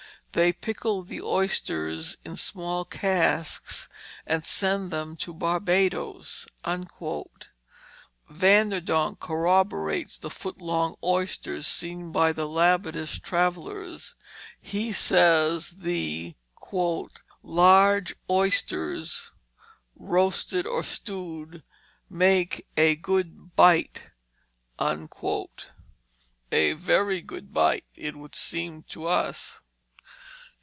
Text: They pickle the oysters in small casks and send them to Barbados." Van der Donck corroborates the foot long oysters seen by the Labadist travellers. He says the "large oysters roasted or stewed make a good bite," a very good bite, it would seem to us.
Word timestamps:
They 0.33 0.53
pickle 0.53 1.03
the 1.03 1.19
oysters 1.21 2.15
in 2.23 2.37
small 2.37 2.85
casks 2.85 3.89
and 4.25 4.45
send 4.45 4.89
them 4.89 5.17
to 5.17 5.33
Barbados." 5.33 6.47
Van 6.65 6.85
der 8.69 8.79
Donck 8.79 9.19
corroborates 9.19 10.17
the 10.17 10.29
foot 10.29 10.61
long 10.61 10.95
oysters 11.03 11.67
seen 11.67 12.13
by 12.13 12.31
the 12.31 12.47
Labadist 12.47 13.23
travellers. 13.23 14.15
He 14.61 14.93
says 14.93 15.79
the 15.79 16.35
"large 17.43 18.15
oysters 18.29 19.31
roasted 19.97 20.65
or 20.65 20.81
stewed 20.81 21.61
make 22.09 22.65
a 22.77 22.95
good 22.95 23.57
bite," 23.57 24.05
a 24.79 24.95
very 26.73 27.19
good 27.21 27.53
bite, 27.53 27.85
it 27.95 28.15
would 28.15 28.35
seem 28.35 28.83
to 28.83 29.07
us. 29.07 29.61